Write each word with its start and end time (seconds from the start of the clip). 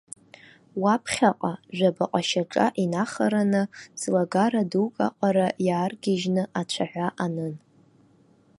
Уаԥхьаҟа, 0.81 1.53
жәабаҟа 1.75 2.21
шьаҿа 2.27 2.65
инахараны, 2.83 3.63
ӡлагара 3.99 4.63
дук 4.71 4.95
аҟара 5.07 5.47
иааргьежьны, 5.67 6.43
ацәаҳәа 6.59 7.07
анын. 7.25 7.55